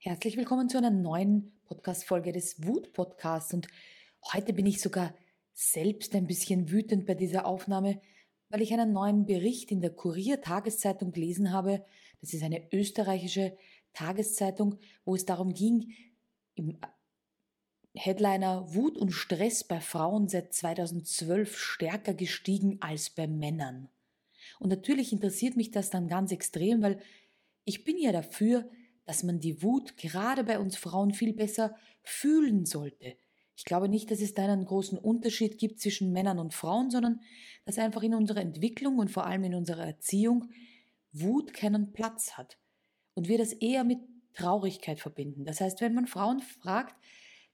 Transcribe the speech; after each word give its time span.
Herzlich 0.00 0.36
willkommen 0.36 0.68
zu 0.68 0.78
einer 0.78 0.92
neuen 0.92 1.50
Podcast-Folge 1.64 2.30
des 2.30 2.64
Wut-Podcasts. 2.64 3.52
Und 3.52 3.66
heute 4.32 4.52
bin 4.52 4.64
ich 4.64 4.80
sogar 4.80 5.12
selbst 5.54 6.14
ein 6.14 6.28
bisschen 6.28 6.70
wütend 6.70 7.04
bei 7.04 7.14
dieser 7.14 7.46
Aufnahme, 7.46 8.00
weil 8.48 8.62
ich 8.62 8.72
einen 8.72 8.92
neuen 8.92 9.26
Bericht 9.26 9.72
in 9.72 9.80
der 9.80 9.90
Kurier-Tageszeitung 9.90 11.10
gelesen 11.10 11.52
habe. 11.52 11.84
Das 12.20 12.32
ist 12.32 12.44
eine 12.44 12.72
österreichische 12.72 13.56
Tageszeitung, 13.92 14.78
wo 15.04 15.16
es 15.16 15.24
darum 15.24 15.52
ging, 15.52 15.92
im 16.54 16.78
Headliner 17.92 18.72
Wut 18.72 18.96
und 18.96 19.10
Stress 19.10 19.64
bei 19.64 19.80
Frauen 19.80 20.28
seit 20.28 20.54
2012 20.54 21.58
stärker 21.58 22.14
gestiegen 22.14 22.80
als 22.80 23.10
bei 23.10 23.26
Männern. 23.26 23.88
Und 24.60 24.68
natürlich 24.68 25.12
interessiert 25.12 25.56
mich 25.56 25.72
das 25.72 25.90
dann 25.90 26.06
ganz 26.06 26.30
extrem, 26.30 26.82
weil 26.82 27.00
ich 27.64 27.82
bin 27.82 27.98
ja 27.98 28.12
dafür, 28.12 28.70
dass 29.08 29.22
man 29.22 29.40
die 29.40 29.62
Wut 29.62 29.96
gerade 29.96 30.44
bei 30.44 30.58
uns 30.58 30.76
Frauen 30.76 31.14
viel 31.14 31.32
besser 31.32 31.74
fühlen 32.02 32.66
sollte. 32.66 33.16
Ich 33.56 33.64
glaube 33.64 33.88
nicht, 33.88 34.10
dass 34.10 34.20
es 34.20 34.34
da 34.34 34.44
einen 34.44 34.66
großen 34.66 34.98
Unterschied 34.98 35.56
gibt 35.56 35.80
zwischen 35.80 36.12
Männern 36.12 36.38
und 36.38 36.52
Frauen, 36.52 36.90
sondern 36.90 37.22
dass 37.64 37.78
einfach 37.78 38.02
in 38.02 38.12
unserer 38.12 38.42
Entwicklung 38.42 38.98
und 38.98 39.10
vor 39.10 39.24
allem 39.24 39.44
in 39.44 39.54
unserer 39.54 39.86
Erziehung 39.86 40.50
Wut 41.10 41.54
keinen 41.54 41.94
Platz 41.94 42.32
hat. 42.32 42.58
Und 43.14 43.28
wir 43.28 43.38
das 43.38 43.54
eher 43.54 43.82
mit 43.82 43.98
Traurigkeit 44.34 45.00
verbinden. 45.00 45.46
Das 45.46 45.62
heißt, 45.62 45.80
wenn 45.80 45.94
man 45.94 46.06
Frauen 46.06 46.42
fragt, 46.42 46.94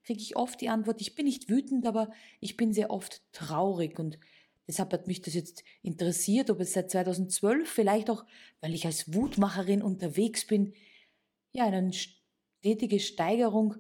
kriege 0.02 0.20
ich 0.20 0.34
oft 0.34 0.60
die 0.60 0.70
Antwort, 0.70 1.00
ich 1.00 1.14
bin 1.14 1.26
nicht 1.26 1.48
wütend, 1.48 1.86
aber 1.86 2.10
ich 2.40 2.56
bin 2.56 2.72
sehr 2.72 2.90
oft 2.90 3.22
traurig. 3.30 4.00
Und 4.00 4.18
deshalb 4.66 4.92
hat 4.92 5.06
mich 5.06 5.22
das 5.22 5.34
jetzt 5.34 5.62
interessiert, 5.82 6.50
ob 6.50 6.58
es 6.58 6.72
seit 6.72 6.90
2012 6.90 7.70
vielleicht 7.70 8.10
auch, 8.10 8.24
weil 8.60 8.74
ich 8.74 8.86
als 8.86 9.14
Wutmacherin 9.14 9.82
unterwegs 9.82 10.48
bin, 10.48 10.74
ja, 11.54 11.66
eine 11.66 11.92
stetige 11.92 13.00
Steigerung 13.00 13.76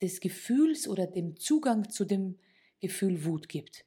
des 0.00 0.20
Gefühls 0.20 0.86
oder 0.86 1.06
dem 1.06 1.36
Zugang 1.38 1.88
zu 1.90 2.04
dem 2.04 2.38
Gefühl 2.80 3.24
Wut 3.24 3.48
gibt. 3.48 3.86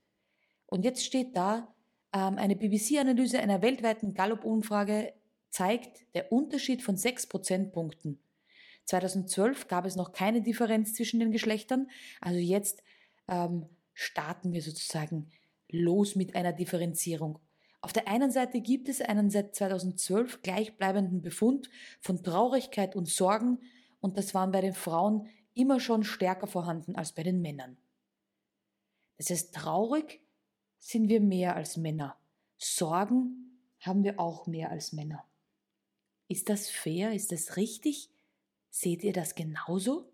Und 0.66 0.84
jetzt 0.84 1.06
steht 1.06 1.38
da, 1.38 1.74
ähm, 2.14 2.38
eine 2.38 2.56
BBC-Analyse 2.56 3.40
einer 3.40 3.62
weltweiten 3.62 4.14
Gallup-Umfrage 4.14 5.14
zeigt 5.50 6.14
der 6.16 6.32
Unterschied 6.32 6.82
von 6.82 6.98
sechs 6.98 7.28
Prozentpunkten. 7.28 8.20
2012 8.86 9.68
gab 9.68 9.86
es 9.86 9.96
noch 9.96 10.12
keine 10.12 10.42
Differenz 10.42 10.94
zwischen 10.94 11.20
den 11.20 11.32
Geschlechtern, 11.32 11.90
also 12.22 12.40
jetzt 12.40 12.84
ähm, 13.28 13.68
starten 13.94 14.54
wir 14.54 14.62
sozusagen 14.62 15.30
los 15.70 16.16
mit 16.16 16.36
einer 16.36 16.54
Differenzierung. 16.54 17.40
Auf 17.88 17.94
der 17.94 18.10
einen 18.10 18.32
Seite 18.32 18.60
gibt 18.60 18.90
es 18.90 19.00
einen 19.00 19.30
seit 19.30 19.56
2012 19.56 20.42
gleichbleibenden 20.42 21.22
Befund 21.22 21.70
von 22.02 22.22
Traurigkeit 22.22 22.98
und 22.98 23.08
Sorgen 23.08 23.60
und 24.02 24.18
das 24.18 24.34
waren 24.34 24.52
bei 24.52 24.60
den 24.60 24.74
Frauen 24.74 25.30
immer 25.54 25.80
schon 25.80 26.04
stärker 26.04 26.48
vorhanden 26.48 26.98
als 26.98 27.14
bei 27.14 27.24
den 27.24 27.42
Männern. 27.42 27.78
Das 29.16 29.30
heißt, 29.30 29.56
traurig 29.56 30.20
sind 30.78 31.08
wir 31.08 31.22
mehr 31.22 31.56
als 31.56 31.78
Männer. 31.78 32.18
Sorgen 32.58 33.58
haben 33.80 34.04
wir 34.04 34.20
auch 34.20 34.48
mehr 34.48 34.70
als 34.70 34.92
Männer. 34.92 35.24
Ist 36.28 36.50
das 36.50 36.70
fair? 36.70 37.14
Ist 37.14 37.32
das 37.32 37.56
richtig? 37.56 38.10
Seht 38.70 39.02
ihr 39.06 39.14
das 39.14 39.34
genauso? 39.34 40.12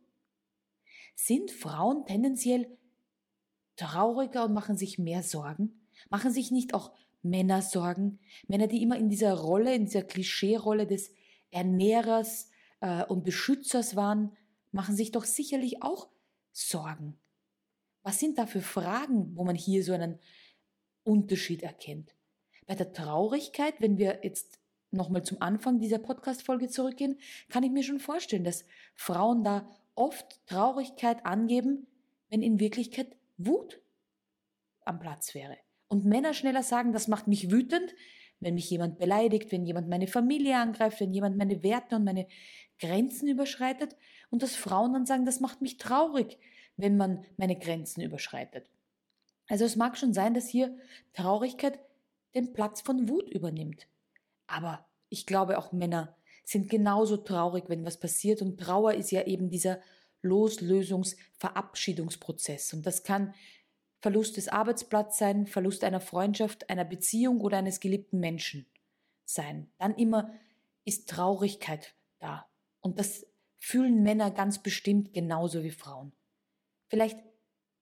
Sind 1.15 1.49
Frauen 1.49 2.05
tendenziell 2.05 2.77
trauriger 3.77 4.45
und 4.45 4.53
machen 4.53 4.77
sich 4.77 4.99
mehr 4.99 5.23
Sorgen? 5.23 5.87
Machen 6.11 6.31
sich 6.31 6.51
nicht 6.51 6.75
auch 6.75 6.93
Männer 7.23 7.61
sorgen. 7.61 8.19
Männer, 8.47 8.67
die 8.67 8.83
immer 8.83 8.97
in 8.97 9.09
dieser 9.09 9.33
Rolle, 9.33 9.73
in 9.73 9.85
dieser 9.85 10.03
Klischee-Rolle 10.03 10.85
des 10.85 11.11
Ernährers 11.51 12.49
äh, 12.81 13.03
und 13.05 13.23
Beschützers 13.23 13.95
waren, 13.95 14.35
machen 14.71 14.95
sich 14.95 15.11
doch 15.11 15.25
sicherlich 15.25 15.81
auch 15.81 16.09
Sorgen. 16.51 17.17
Was 18.03 18.19
sind 18.19 18.37
da 18.37 18.45
für 18.45 18.61
Fragen, 18.61 19.35
wo 19.35 19.43
man 19.43 19.55
hier 19.55 19.83
so 19.83 19.93
einen 19.93 20.19
Unterschied 21.03 21.63
erkennt? 21.63 22.13
Bei 22.67 22.75
der 22.75 22.91
Traurigkeit, 22.91 23.75
wenn 23.79 23.97
wir 23.97 24.19
jetzt 24.23 24.59
nochmal 24.91 25.23
zum 25.23 25.41
Anfang 25.41 25.79
dieser 25.79 25.99
Podcast-Folge 25.99 26.67
zurückgehen, 26.69 27.19
kann 27.49 27.63
ich 27.63 27.71
mir 27.71 27.83
schon 27.83 27.99
vorstellen, 27.99 28.43
dass 28.43 28.65
Frauen 28.93 29.43
da 29.43 29.67
oft 29.95 30.45
Traurigkeit 30.47 31.25
angeben, 31.25 31.87
wenn 32.29 32.41
in 32.41 32.59
Wirklichkeit 32.59 33.15
Wut 33.37 33.81
am 34.85 34.99
Platz 34.99 35.33
wäre. 35.33 35.57
Und 35.93 36.05
Männer 36.05 36.33
schneller 36.33 36.63
sagen, 36.63 36.91
das 36.91 37.07
macht 37.07 37.27
mich 37.27 37.51
wütend, 37.51 37.93
wenn 38.39 38.55
mich 38.55 38.67
jemand 38.67 38.97
beleidigt, 38.97 39.51
wenn 39.51 39.63
jemand 39.63 39.89
meine 39.89 40.07
Familie 40.07 40.57
angreift, 40.57 40.99
wenn 40.99 41.13
jemand 41.13 41.37
meine 41.37 41.61
Werte 41.61 41.97
und 41.97 42.03
meine 42.03 42.25
Grenzen 42.79 43.27
überschreitet. 43.27 43.95
Und 44.31 44.41
dass 44.41 44.55
Frauen 44.55 44.93
dann 44.93 45.05
sagen, 45.05 45.23
das 45.23 45.39
macht 45.39 45.61
mich 45.61 45.77
traurig, 45.77 46.39
wenn 46.77 46.97
man 46.97 47.23
meine 47.37 47.59
Grenzen 47.59 48.01
überschreitet. 48.01 48.71
Also 49.47 49.65
es 49.65 49.75
mag 49.75 49.95
schon 49.95 50.15
sein, 50.15 50.33
dass 50.33 50.47
hier 50.47 50.75
Traurigkeit 51.13 51.77
den 52.33 52.53
Platz 52.53 52.81
von 52.81 53.07
Wut 53.07 53.29
übernimmt. 53.29 53.85
Aber 54.47 54.87
ich 55.09 55.27
glaube 55.27 55.59
auch 55.59 55.73
Männer 55.73 56.17
sind 56.43 56.71
genauso 56.71 57.17
traurig, 57.17 57.65
wenn 57.67 57.85
was 57.85 57.99
passiert. 57.99 58.41
Und 58.41 58.59
Trauer 58.59 58.95
ist 58.95 59.11
ja 59.11 59.27
eben 59.27 59.51
dieser 59.51 59.79
Loslösungs-Verabschiedungsprozess. 60.23 62.73
Und 62.73 62.87
das 62.87 63.03
kann 63.03 63.35
Verlust 64.03 64.35
des 64.35 64.49
Arbeitsplatzes 64.49 65.17
sein, 65.17 65.47
Verlust 65.47 65.85
einer 65.85 66.01
Freundschaft, 66.01 66.69
einer 66.69 66.83
Beziehung 66.83 67.39
oder 67.39 67.59
eines 67.59 67.79
geliebten 67.79 68.19
Menschen 68.19 68.65
sein. 69.23 69.71
Dann 69.77 69.95
immer 69.95 70.33
ist 70.83 71.07
Traurigkeit 71.07 71.95
da. 72.19 72.45
Und 72.81 72.99
das 72.99 73.25
fühlen 73.59 74.03
Männer 74.03 74.29
ganz 74.29 74.61
bestimmt 74.61 75.13
genauso 75.13 75.63
wie 75.63 75.71
Frauen. 75.71 76.11
Vielleicht 76.89 77.17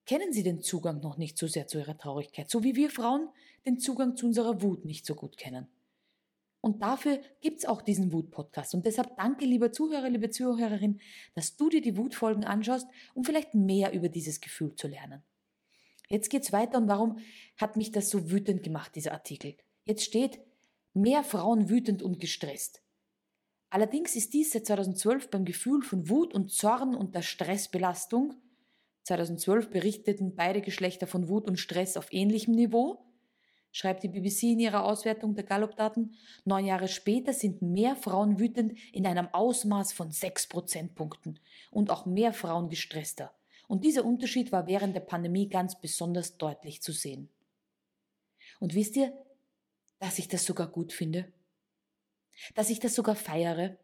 kennen 0.06 0.32
sie 0.32 0.44
den 0.44 0.62
Zugang 0.62 1.02
noch 1.02 1.18
nicht 1.18 1.40
so 1.40 1.48
sehr 1.48 1.66
zu 1.66 1.80
ihrer 1.80 1.98
Traurigkeit, 1.98 2.52
so 2.52 2.64
wie 2.64 2.76
wir 2.76 2.92
Frauen 2.92 3.28
den 3.66 3.80
Zugang 3.80 4.16
zu 4.16 4.28
unserer 4.28 4.62
Wut 4.62 4.86
nicht 4.86 5.08
so 5.08 5.16
gut 5.16 5.38
kennen. 5.38 5.70
Und 6.62 6.84
dafür 6.84 7.20
gibt's 7.40 7.66
auch 7.66 7.82
diesen 7.82 8.14
Wut-Podcast. 8.14 8.76
Und 8.76 8.86
deshalb 8.86 9.18
danke, 9.18 9.46
lieber 9.46 9.72
Zuhörer, 9.72 10.12
liebe 10.12 10.30
Zuhörerin, 10.30 11.02
dass 11.34 11.56
du 11.56 11.70
dir 11.70 11.82
die 11.82 11.98
Wutfolgen 11.98 12.44
anschaust, 12.44 12.88
um 13.16 13.24
vielleicht 13.24 13.56
mehr 13.56 13.92
über 13.92 14.08
dieses 14.08 14.40
Gefühl 14.40 14.76
zu 14.76 14.88
lernen. 14.88 15.24
Jetzt 16.12 16.30
geht's 16.30 16.52
weiter 16.52 16.78
und 16.78 16.90
warum 16.90 17.20
hat 17.56 17.78
mich 17.78 17.94
das 17.94 18.10
so 18.10 18.30
wütend 18.32 18.64
gemacht, 18.64 18.94
dieser 18.96 19.14
Artikel? 19.14 19.56
Jetzt 19.86 20.04
steht, 20.04 20.42
mehr 20.94 21.24
Frauen 21.24 21.70
wütend 21.70 22.04
und 22.04 22.20
gestresst. 22.20 22.82
Allerdings 23.70 24.18
ist 24.18 24.34
dies 24.34 24.52
seit 24.52 24.66
2012 24.66 25.30
beim 25.30 25.46
Gefühl 25.46 25.82
von 25.82 26.10
Wut 26.10 26.34
und 26.34 26.52
Zorn 26.52 26.96
und 26.96 27.16
der 27.16 27.22
Stressbelastung 27.22 28.36
2012 29.04 29.70
berichteten 29.70 30.36
beide 30.36 30.60
Geschlechter 30.60 31.08
von 31.08 31.30
Wut 31.30 31.48
und 31.48 31.58
Stress 31.58 31.96
auf 31.96 32.12
ähnlichem 32.12 32.56
Niveau, 32.56 33.06
schreibt 33.72 34.04
die 34.04 34.10
BBC 34.10 34.44
in 34.44 34.60
ihrer 34.60 34.84
Auswertung 34.84 35.34
der 35.34 35.46
Gallup-Daten. 35.46 36.14
Neun 36.44 36.66
Jahre 36.66 36.90
später 36.90 37.32
sind 37.32 37.62
mehr 37.62 37.96
Frauen 37.96 38.38
wütend 38.38 38.78
in 38.92 39.08
einem 39.08 39.30
Ausmaß 39.32 39.94
von 39.94 40.12
sechs 40.12 40.46
Prozentpunkten 40.46 41.40
und 41.72 41.90
auch 41.90 42.06
mehr 42.06 42.34
Frauen 42.34 42.68
gestresster. 42.68 43.34
Und 43.72 43.86
dieser 43.86 44.04
Unterschied 44.04 44.52
war 44.52 44.68
während 44.68 44.98
der 44.98 45.00
Pandemie 45.00 45.48
ganz 45.48 45.80
besonders 45.80 46.36
deutlich 46.38 46.82
zu 46.82 46.92
sehen. 46.92 47.30
Und 48.60 48.76
wisst 48.76 48.98
ihr, 48.98 49.14
dass 49.98 50.20
ich 50.20 50.28
das 50.28 50.44
sogar 50.44 50.68
gut 50.68 50.92
finde? 50.92 51.32
Dass 52.54 52.70
ich 52.70 52.82
das 52.82 52.96
sogar 52.96 53.16
feiere? 53.16 53.78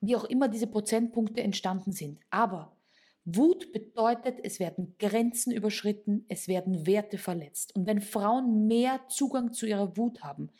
Wie 0.00 0.14
auch 0.14 0.22
immer 0.22 0.46
diese 0.46 0.68
Prozentpunkte 0.68 1.42
entstanden 1.42 1.90
sind. 1.90 2.20
Aber 2.30 2.76
Wut 3.24 3.72
bedeutet, 3.72 4.38
es 4.44 4.60
werden 4.60 4.94
Grenzen 5.00 5.50
überschritten, 5.52 6.24
es 6.28 6.46
werden 6.46 6.86
Werte 6.86 7.18
verletzt. 7.18 7.74
Und 7.74 7.88
wenn 7.88 8.00
Frauen 8.00 8.68
mehr 8.68 9.00
Zugang 9.08 9.52
zu 9.52 9.66
ihrer 9.66 9.96
Wut 9.96 10.22
haben, 10.22 10.50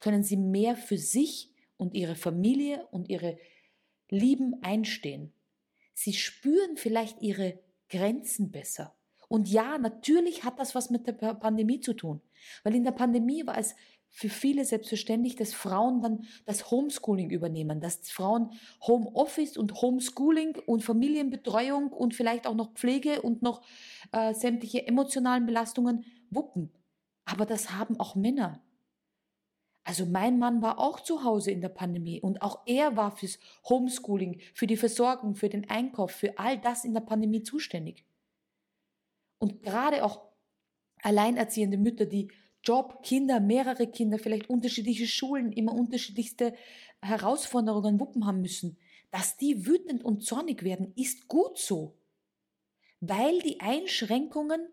können 0.00 0.24
sie 0.24 0.36
mehr 0.36 0.74
für 0.74 0.98
sich 0.98 1.52
und 1.76 1.94
ihre 1.94 2.16
Familie 2.16 2.88
und 2.90 3.08
ihre 3.08 3.38
Lieben 4.08 4.60
einstehen. 4.64 5.32
Sie 5.94 6.12
spüren 6.12 6.76
vielleicht 6.76 7.22
ihre 7.22 7.60
Grenzen 7.90 8.50
besser. 8.50 8.94
Und 9.28 9.48
ja, 9.48 9.78
natürlich 9.78 10.44
hat 10.44 10.58
das 10.58 10.74
was 10.74 10.90
mit 10.90 11.06
der 11.06 11.12
Pandemie 11.12 11.80
zu 11.80 11.94
tun. 11.94 12.20
Weil 12.64 12.74
in 12.74 12.84
der 12.84 12.92
Pandemie 12.92 13.46
war 13.46 13.58
es 13.58 13.76
für 14.10 14.28
viele 14.28 14.64
selbstverständlich, 14.64 15.36
dass 15.36 15.54
Frauen 15.54 16.02
dann 16.02 16.26
das 16.44 16.70
Homeschooling 16.70 17.30
übernehmen, 17.30 17.80
dass 17.80 18.10
Frauen 18.10 18.50
Homeoffice 18.86 19.56
und 19.56 19.80
Homeschooling 19.80 20.56
und 20.66 20.82
Familienbetreuung 20.82 21.92
und 21.92 22.14
vielleicht 22.14 22.46
auch 22.46 22.56
noch 22.56 22.72
Pflege 22.74 23.22
und 23.22 23.42
noch 23.42 23.62
äh, 24.10 24.34
sämtliche 24.34 24.86
emotionalen 24.86 25.46
Belastungen 25.46 26.04
wuppen. 26.30 26.72
Aber 27.24 27.46
das 27.46 27.70
haben 27.70 28.00
auch 28.00 28.16
Männer. 28.16 28.60
Also 29.90 30.06
mein 30.06 30.38
Mann 30.38 30.62
war 30.62 30.78
auch 30.78 31.00
zu 31.00 31.24
Hause 31.24 31.50
in 31.50 31.60
der 31.60 31.68
Pandemie 31.68 32.20
und 32.20 32.42
auch 32.42 32.60
er 32.64 32.96
war 32.96 33.10
fürs 33.10 33.40
Homeschooling, 33.68 34.40
für 34.54 34.68
die 34.68 34.76
Versorgung, 34.76 35.34
für 35.34 35.48
den 35.48 35.68
Einkauf, 35.68 36.12
für 36.12 36.38
all 36.38 36.58
das 36.58 36.84
in 36.84 36.94
der 36.94 37.00
Pandemie 37.00 37.42
zuständig. 37.42 38.04
Und 39.40 39.64
gerade 39.64 40.04
auch 40.04 40.28
alleinerziehende 41.02 41.76
Mütter, 41.76 42.06
die 42.06 42.30
Job, 42.62 43.02
Kinder, 43.02 43.40
mehrere 43.40 43.88
Kinder, 43.88 44.20
vielleicht 44.20 44.48
unterschiedliche 44.48 45.08
Schulen, 45.08 45.50
immer 45.50 45.74
unterschiedlichste 45.74 46.54
Herausforderungen 47.02 47.98
wuppen 47.98 48.26
haben 48.26 48.42
müssen. 48.42 48.78
Dass 49.10 49.38
die 49.38 49.66
wütend 49.66 50.04
und 50.04 50.22
zornig 50.22 50.62
werden, 50.62 50.92
ist 50.94 51.26
gut 51.26 51.58
so, 51.58 51.98
weil 53.00 53.40
die 53.40 53.58
Einschränkungen 53.58 54.68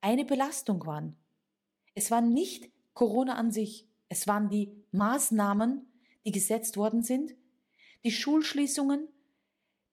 eine 0.00 0.24
Belastung 0.24 0.86
waren. 0.86 1.14
Es 1.94 2.10
war 2.10 2.22
nicht 2.22 2.70
Corona 2.94 3.34
an 3.34 3.50
sich, 3.50 3.89
es 4.10 4.26
waren 4.26 4.50
die 4.50 4.70
Maßnahmen, 4.90 5.86
die 6.26 6.32
gesetzt 6.32 6.76
worden 6.76 7.02
sind, 7.02 7.34
die 8.04 8.10
Schulschließungen, 8.10 9.08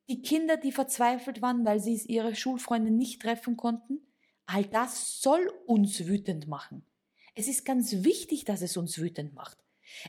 die 0.09 0.21
Kinder, 0.21 0.57
die 0.57 0.71
verzweifelt 0.71 1.41
waren, 1.41 1.63
weil 1.65 1.79
sie 1.79 1.95
ihre 2.07 2.35
Schulfreunde 2.35 2.91
nicht 2.91 3.21
treffen 3.21 3.55
konnten. 3.55 4.01
All 4.47 4.65
das 4.65 5.21
soll 5.21 5.51
uns 5.67 6.07
wütend 6.07 6.47
machen. 6.47 6.83
Es 7.35 7.47
ist 7.47 7.63
ganz 7.63 8.03
wichtig, 8.03 8.43
dass 8.43 8.61
es 8.61 8.75
uns 8.75 8.97
wütend 8.97 9.35
macht. 9.35 9.57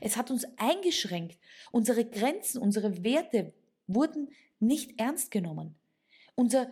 Es 0.01 0.17
hat 0.17 0.31
uns 0.31 0.45
eingeschränkt. 0.57 1.37
Unsere 1.71 2.03
Grenzen, 2.03 2.59
unsere 2.59 3.03
Werte 3.03 3.53
wurden 3.85 4.29
nicht 4.59 4.99
ernst 4.99 5.29
genommen. 5.29 5.75
Unser 6.33 6.67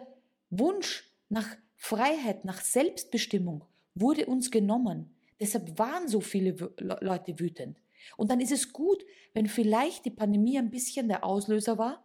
Wunsch 0.50 1.04
nach 1.30 1.56
Freiheit, 1.76 2.46
nach 2.46 2.62
Selbstbestimmung 2.62 3.64
wurde 3.94 4.26
uns 4.26 4.50
genommen. 4.50 5.17
Deshalb 5.40 5.78
waren 5.78 6.08
so 6.08 6.22
viele 6.22 6.52
Leute 6.80 7.40
wütend. 7.40 7.80
Und 8.16 8.32
dann 8.32 8.40
ist 8.40 8.52
es 8.52 8.74
gut, 8.74 9.06
wenn 9.34 9.48
vielleicht 9.48 10.06
die 10.06 10.12
Pandemie 10.12 10.58
ein 10.58 10.72
bisschen 10.72 11.08
der 11.08 11.24
Auslöser 11.24 11.78
war, 11.78 12.04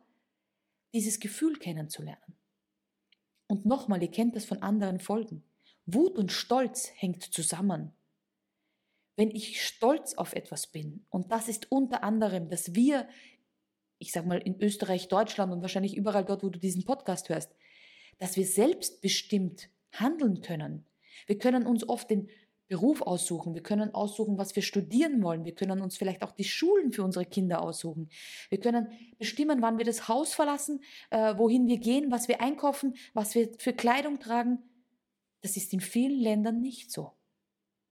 dieses 0.92 1.20
Gefühl 1.20 1.58
kennenzulernen. 1.58 2.36
Und 3.46 3.66
nochmal, 3.66 4.02
ihr 4.02 4.10
kennt 4.10 4.36
das 4.36 4.44
von 4.44 4.62
anderen 4.62 5.00
Folgen. 5.00 5.42
Wut 5.86 6.18
und 6.18 6.32
Stolz 6.32 6.92
hängt 6.96 7.22
zusammen. 7.22 7.92
Wenn 9.16 9.30
ich 9.30 9.64
stolz 9.64 10.14
auf 10.14 10.32
etwas 10.32 10.66
bin, 10.66 11.04
und 11.10 11.30
das 11.32 11.48
ist 11.48 11.70
unter 11.70 12.02
anderem, 12.02 12.48
dass 12.48 12.74
wir, 12.74 13.08
ich 13.98 14.12
sag 14.12 14.26
mal 14.26 14.38
in 14.38 14.60
Österreich, 14.60 15.08
Deutschland 15.08 15.52
und 15.52 15.60
wahrscheinlich 15.60 15.96
überall 15.96 16.24
dort, 16.24 16.42
wo 16.42 16.48
du 16.48 16.58
diesen 16.58 16.84
Podcast 16.84 17.28
hörst, 17.28 17.54
dass 18.18 18.36
wir 18.36 18.46
selbstbestimmt 18.46 19.68
handeln 19.92 20.40
können. 20.40 20.86
Wir 21.26 21.38
können 21.38 21.66
uns 21.66 21.86
oft 21.88 22.08
den 22.10 22.30
Beruf 22.72 23.02
aussuchen, 23.02 23.52
wir 23.52 23.62
können 23.62 23.94
aussuchen, 23.94 24.38
was 24.38 24.56
wir 24.56 24.62
studieren 24.62 25.22
wollen, 25.22 25.44
wir 25.44 25.54
können 25.54 25.82
uns 25.82 25.98
vielleicht 25.98 26.22
auch 26.22 26.32
die 26.32 26.44
Schulen 26.44 26.90
für 26.90 27.04
unsere 27.04 27.26
Kinder 27.26 27.60
aussuchen, 27.60 28.08
wir 28.48 28.60
können 28.60 28.88
bestimmen, 29.18 29.60
wann 29.60 29.76
wir 29.76 29.84
das 29.84 30.08
Haus 30.08 30.32
verlassen, 30.32 30.82
äh, 31.10 31.36
wohin 31.36 31.66
wir 31.66 31.76
gehen, 31.76 32.10
was 32.10 32.28
wir 32.28 32.40
einkaufen, 32.40 32.94
was 33.12 33.34
wir 33.34 33.50
für 33.58 33.74
Kleidung 33.74 34.20
tragen. 34.20 34.58
Das 35.42 35.58
ist 35.58 35.74
in 35.74 35.80
vielen 35.80 36.18
Ländern 36.18 36.62
nicht 36.62 36.90
so. 36.90 37.12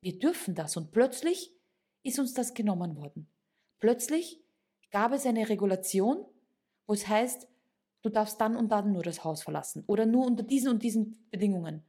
Wir 0.01 0.17
dürfen 0.17 0.55
das 0.55 0.75
und 0.75 0.91
plötzlich 0.91 1.53
ist 2.01 2.17
uns 2.17 2.33
das 2.33 2.55
genommen 2.55 2.95
worden. 2.95 3.27
Plötzlich 3.77 4.41
gab 4.89 5.13
es 5.13 5.27
eine 5.27 5.47
Regulation, 5.47 6.25
wo 6.87 6.93
es 6.93 7.07
heißt, 7.07 7.47
du 8.01 8.09
darfst 8.09 8.41
dann 8.41 8.55
und 8.55 8.71
dann 8.71 8.93
nur 8.93 9.03
das 9.03 9.23
Haus 9.23 9.43
verlassen 9.43 9.83
oder 9.85 10.07
nur 10.07 10.25
unter 10.25 10.41
diesen 10.41 10.71
und 10.71 10.81
diesen 10.81 11.27
Bedingungen. 11.29 11.83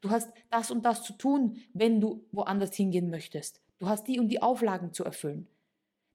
Du 0.00 0.10
hast 0.10 0.30
das 0.50 0.70
und 0.70 0.84
das 0.84 1.02
zu 1.02 1.12
tun, 1.12 1.58
wenn 1.72 2.00
du 2.00 2.24
woanders 2.32 2.74
hingehen 2.74 3.10
möchtest. 3.10 3.60
Du 3.78 3.88
hast 3.88 4.06
die 4.08 4.18
und 4.18 4.28
die 4.28 4.42
Auflagen 4.42 4.92
zu 4.92 5.04
erfüllen. 5.04 5.48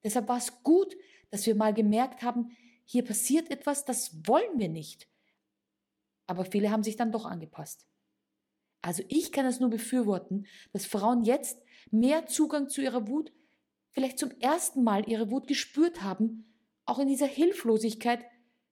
Deshalb 0.04 0.28
war 0.28 0.38
es 0.38 0.64
gut, 0.64 0.96
dass 1.32 1.46
wir 1.46 1.56
mal 1.56 1.74
gemerkt 1.74 2.22
haben, 2.22 2.52
hier 2.86 3.04
passiert 3.04 3.50
etwas, 3.50 3.86
das 3.86 4.28
wollen 4.28 4.60
wir 4.60 4.70
nicht. 4.70 5.10
Aber 6.28 6.46
viele 6.46 6.72
haben 6.72 6.84
sich 6.84 6.96
dann 6.96 7.12
doch 7.12 7.26
angepasst. 7.26 7.88
Also 8.82 9.04
ich 9.08 9.32
kann 9.32 9.48
es 9.48 9.60
nur 9.60 9.72
befürworten, 9.72 10.46
dass 10.72 10.86
Frauen 10.86 11.24
jetzt 11.24 11.60
mehr 11.90 12.28
Zugang 12.28 12.70
zu 12.70 12.82
ihrer 12.82 13.08
Wut, 13.08 13.34
vielleicht 13.92 14.20
zum 14.20 14.30
ersten 14.40 14.84
Mal 14.84 15.10
ihre 15.10 15.32
Wut 15.32 15.48
gespürt 15.48 16.04
haben, 16.04 16.54
auch 16.86 17.00
in 17.00 17.08
dieser 17.08 17.26
Hilflosigkeit 17.26 18.24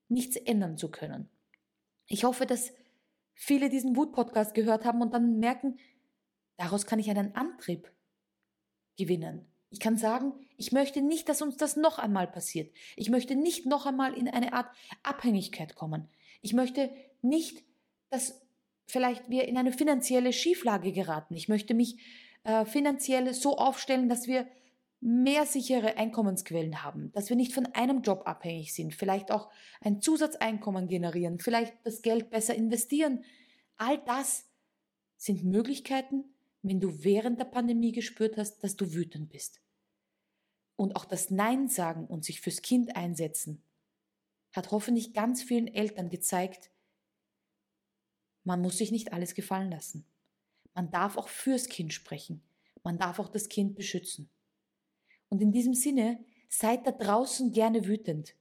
nichts 0.10 0.36
ändern 0.36 0.78
zu 0.78 0.92
können. 0.92 1.30
Ich 2.08 2.26
hoffe, 2.26 2.46
dass 2.46 2.74
viele 3.34 3.70
diesen 3.70 3.96
Wut-Podcast 3.96 4.54
gehört 4.54 4.86
haben 4.86 5.02
und 5.02 5.14
dann 5.14 5.40
merken, 5.40 5.78
daraus 6.58 6.86
kann 6.86 7.00
ich 7.00 7.10
einen 7.10 7.36
Antrieb 7.36 7.92
gewinnen. 8.98 9.46
Ich 9.70 9.80
kann 9.80 9.98
sagen, 9.98 10.34
ich 10.56 10.72
möchte 10.72 11.02
nicht, 11.02 11.28
dass 11.30 11.42
uns 11.42 11.58
das 11.58 11.76
noch 11.76 11.98
einmal 11.98 12.28
passiert. 12.28 12.72
Ich 12.96 13.10
möchte 13.10 13.36
nicht 13.36 13.66
noch 13.66 13.86
einmal 13.86 14.14
in 14.14 14.28
eine 14.28 14.54
Art 14.54 14.68
Abhängigkeit 15.02 15.76
kommen. 15.76 16.08
Ich 16.42 16.54
möchte 16.54 16.92
nicht, 17.22 17.64
dass 18.10 18.42
vielleicht 18.86 19.30
wir 19.30 19.48
in 19.48 19.58
eine 19.58 19.72
finanzielle 19.72 20.32
Schieflage 20.32 20.92
geraten. 20.92 21.36
Ich 21.36 21.50
möchte 21.50 21.74
mich 21.74 21.98
äh, 22.44 22.66
finanziell 22.66 23.34
so 23.34 23.58
aufstellen, 23.58 24.10
dass 24.10 24.28
wir 24.28 24.48
mehr 25.04 25.46
sichere 25.46 25.98
Einkommensquellen 25.98 26.82
haben, 26.82 27.12
dass 27.12 27.30
wir 27.30 27.36
nicht 27.36 27.54
von 27.54 27.66
einem 27.68 28.02
Job 28.02 28.24
abhängig 28.26 28.74
sind, 28.74 28.94
vielleicht 28.94 29.32
auch 29.32 29.50
ein 29.82 30.00
Zusatzeinkommen 30.02 30.88
generieren, 30.88 31.40
vielleicht 31.40 31.74
das 31.84 32.02
Geld 32.02 32.30
besser 32.30 32.56
investieren. 32.56 33.26
All 33.76 33.98
das 34.06 34.46
sind 35.18 35.44
Möglichkeiten, 35.44 36.24
wenn 36.62 36.80
du 36.80 37.04
während 37.04 37.38
der 37.38 37.46
Pandemie 37.46 37.92
gespürt 37.92 38.38
hast, 38.38 38.64
dass 38.64 38.78
du 38.78 38.94
wütend 38.94 39.30
bist. 39.30 39.62
Und 40.78 40.96
auch 40.96 41.06
das 41.06 41.30
Nein 41.30 41.68
sagen 41.68 42.08
und 42.08 42.24
sich 42.24 42.40
fürs 42.40 42.62
Kind 42.62 42.96
einsetzen 42.96 43.62
hat 44.54 44.72
hoffentlich 44.72 45.14
ganz 45.14 45.44
vielen 45.44 45.68
Eltern 45.68 46.10
gezeigt, 46.10 46.72
man 48.44 48.62
muss 48.62 48.78
sich 48.78 48.92
nicht 48.92 49.12
alles 49.12 49.34
gefallen 49.34 49.72
lassen. 49.72 50.06
Man 50.74 50.92
darf 50.92 51.18
auch 51.18 51.28
fürs 51.28 51.68
Kind 51.68 51.94
sprechen. 51.94 52.42
Man 52.84 52.98
darf 52.98 53.20
auch 53.20 53.30
das 53.30 53.50
Kind 53.50 53.76
beschützen. 53.76 54.30
Und 55.34 55.42
in 55.42 55.52
diesem 55.52 55.74
Sinne, 55.74 56.24
seid 56.48 56.86
da 56.86 56.92
draußen 56.92 57.52
gerne 57.52 57.88
wütend, 57.88 58.36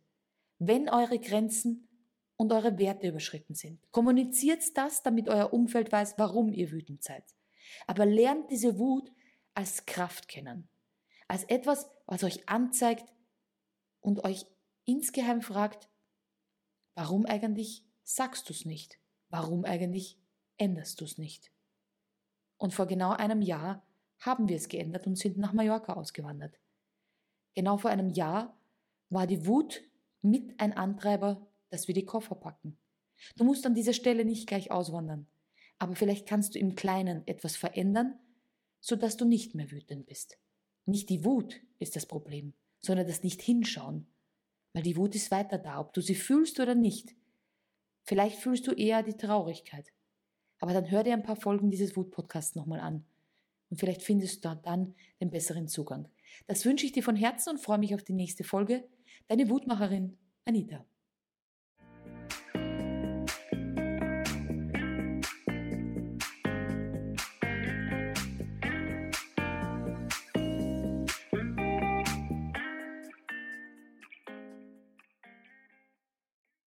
wenn 0.58 0.90
eure 0.90 1.18
Grenzen 1.18 1.88
und 2.36 2.52
eure 2.52 2.78
Werte 2.78 3.08
überschritten 3.08 3.54
sind. 3.54 3.90
Kommuniziert 3.92 4.76
das, 4.76 5.02
damit 5.02 5.30
euer 5.30 5.54
Umfeld 5.54 5.90
weiß, 5.90 6.18
warum 6.18 6.52
ihr 6.52 6.70
wütend 6.70 7.02
seid. 7.02 7.24
Aber 7.86 8.04
lernt 8.04 8.50
diese 8.50 8.78
Wut 8.78 9.10
als 9.54 9.86
Kraft 9.86 10.28
kennen. 10.28 10.68
Als 11.28 11.44
etwas, 11.44 11.88
was 12.04 12.24
euch 12.24 12.46
anzeigt 12.46 13.10
und 14.02 14.22
euch 14.24 14.44
insgeheim 14.84 15.40
fragt, 15.40 15.88
warum 16.94 17.24
eigentlich 17.24 17.86
sagst 18.02 18.50
du 18.50 18.52
es 18.52 18.66
nicht? 18.66 18.98
Warum 19.30 19.64
eigentlich 19.64 20.20
änderst 20.58 21.00
du 21.00 21.06
es 21.06 21.16
nicht? 21.16 21.52
Und 22.58 22.74
vor 22.74 22.84
genau 22.84 23.12
einem 23.12 23.40
Jahr 23.40 23.82
haben 24.18 24.50
wir 24.50 24.56
es 24.56 24.68
geändert 24.68 25.06
und 25.06 25.16
sind 25.16 25.38
nach 25.38 25.54
Mallorca 25.54 25.94
ausgewandert. 25.94 26.58
Genau 27.54 27.76
vor 27.76 27.90
einem 27.90 28.10
Jahr 28.10 28.58
war 29.10 29.26
die 29.26 29.46
Wut 29.46 29.82
mit 30.22 30.58
ein 30.60 30.72
Antreiber, 30.72 31.46
dass 31.70 31.88
wir 31.88 31.94
die 31.94 32.06
Koffer 32.06 32.34
packen. 32.34 32.78
Du 33.36 33.44
musst 33.44 33.66
an 33.66 33.74
dieser 33.74 33.92
Stelle 33.92 34.24
nicht 34.24 34.46
gleich 34.46 34.70
auswandern, 34.70 35.26
aber 35.78 35.94
vielleicht 35.94 36.26
kannst 36.26 36.54
du 36.54 36.58
im 36.58 36.74
Kleinen 36.74 37.26
etwas 37.26 37.56
verändern, 37.56 38.18
sodass 38.80 39.16
du 39.16 39.24
nicht 39.24 39.54
mehr 39.54 39.70
wütend 39.70 40.06
bist. 40.06 40.38
Nicht 40.86 41.08
die 41.10 41.24
Wut 41.24 41.60
ist 41.78 41.94
das 41.94 42.06
Problem, 42.06 42.54
sondern 42.80 43.06
das 43.06 43.22
Nicht-Hinschauen. 43.22 44.06
Weil 44.72 44.82
die 44.82 44.96
Wut 44.96 45.14
ist 45.14 45.30
weiter 45.30 45.58
da, 45.58 45.80
ob 45.80 45.92
du 45.92 46.00
sie 46.00 46.14
fühlst 46.14 46.58
oder 46.58 46.74
nicht. 46.74 47.14
Vielleicht 48.04 48.38
fühlst 48.38 48.66
du 48.66 48.72
eher 48.72 49.02
die 49.02 49.16
Traurigkeit. 49.16 49.92
Aber 50.58 50.72
dann 50.72 50.90
hör 50.90 51.02
dir 51.02 51.12
ein 51.12 51.22
paar 51.22 51.36
Folgen 51.36 51.70
dieses 51.70 51.96
Wut-Podcasts 51.96 52.54
nochmal 52.54 52.80
an. 52.80 53.04
Und 53.70 53.78
vielleicht 53.78 54.02
findest 54.02 54.44
du 54.44 54.54
dann 54.54 54.94
den 55.20 55.30
besseren 55.30 55.68
Zugang. 55.68 56.08
Das 56.46 56.64
wünsche 56.64 56.86
ich 56.86 56.92
dir 56.92 57.02
von 57.02 57.16
Herzen 57.16 57.50
und 57.50 57.60
freue 57.60 57.78
mich 57.78 57.94
auf 57.94 58.02
die 58.02 58.12
nächste 58.12 58.44
Folge. 58.44 58.88
Deine 59.28 59.48
Wutmacherin 59.48 60.18
Anita. 60.44 60.84